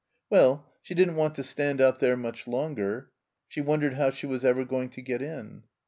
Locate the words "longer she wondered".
2.47-3.93